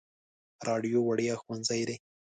[0.67, 1.95] راډیو وړیا ښوونځی دی.